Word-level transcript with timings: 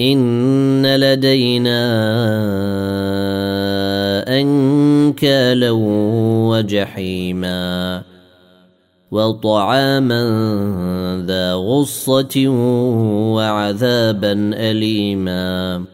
إن 0.00 0.86
لدينا 0.96 1.80
أنكالا 4.40 5.70
وجحيما 6.50 8.02
وطعاما 9.10 10.22
ذا 11.26 11.54
غصة 11.54 12.48
وعذابا 13.34 14.50
أليما 14.54 15.84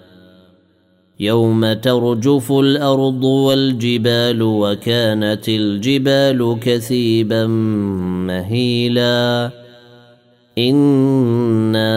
يوم 1.21 1.73
ترجف 1.73 2.53
الأرض 2.53 3.25
والجبال 3.25 4.43
وكانت 4.43 5.49
الجبال 5.49 6.59
كثيبا 6.61 7.47
مهيلا 8.27 9.51
إنا 10.59 11.97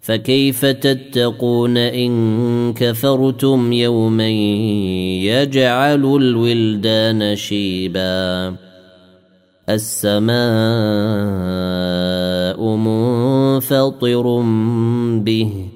فكيف 0.00 0.66
تتقون 0.66 1.76
إن 1.76 2.72
كفرتم 2.72 3.72
يوما 3.72 4.28
يجعل 4.28 6.04
الولدان 6.04 7.36
شيبا؟ 7.36 8.54
السماء 9.68 10.36
منفطر 12.76 14.40
به 15.20 15.66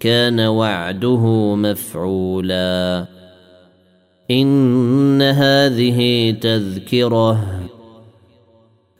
كان 0.00 0.40
وعده 0.40 1.54
مفعولا. 1.54 3.06
إن 4.30 5.22
هذه 5.22 6.30
تذكرة 6.30 7.67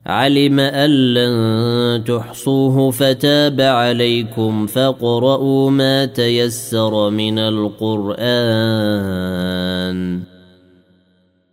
علم 0.05 0.59
أن 0.59 0.89
لن 0.89 2.03
تحصوه 2.03 2.91
فتاب 2.91 3.61
عليكم 3.61 4.67
فاقرؤوا 4.67 5.71
ما 5.71 6.05
تيسر 6.05 7.09
من 7.09 7.39
القرآن. 7.39 8.17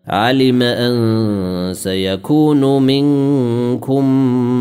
علم 0.09 0.63
أن 0.63 1.75
سيكون 1.75 2.83
منكم 2.83 4.05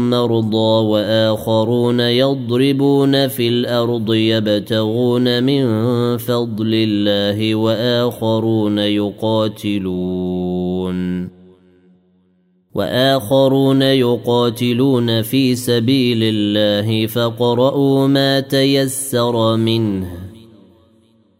مرضى 0.09 0.87
وآخرون 0.87 1.99
يضربون 1.99 3.27
في 3.27 3.47
الأرض 3.47 4.13
يبتغون 4.13 5.43
من 5.43 5.67
فضل 6.17 6.71
الله 6.73 7.55
وآخرون 7.55 8.79
يقاتلون 8.79 10.13
وآخرون 12.75 13.81
يقاتلون 13.81 15.21
في 15.21 15.55
سبيل 15.55 16.19
الله 16.23 17.07
فاقرؤوا 17.07 18.07
ما 18.07 18.39
تيسر 18.39 19.55
منه 19.55 20.22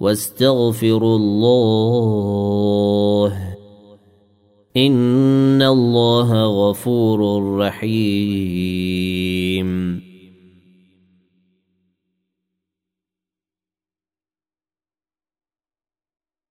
واستغفروا 0.00 1.16
الله. 1.16 3.32
إن 4.76 5.62
الله 5.62 6.44
غفور 6.44 7.58
رحيم. 7.58 9.27